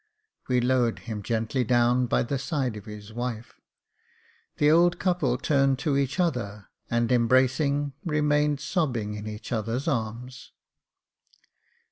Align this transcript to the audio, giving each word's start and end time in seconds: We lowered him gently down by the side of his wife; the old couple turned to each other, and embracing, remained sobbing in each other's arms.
We 0.47 0.59
lowered 0.61 0.97
him 1.05 1.21
gently 1.21 1.63
down 1.63 2.07
by 2.07 2.23
the 2.23 2.39
side 2.39 2.75
of 2.75 2.85
his 2.85 3.13
wife; 3.13 3.61
the 4.57 4.71
old 4.71 4.97
couple 4.97 5.37
turned 5.37 5.77
to 5.85 5.95
each 5.95 6.19
other, 6.19 6.69
and 6.89 7.11
embracing, 7.11 7.93
remained 8.03 8.59
sobbing 8.61 9.13
in 9.13 9.27
each 9.27 9.51
other's 9.51 9.87
arms. 9.87 10.53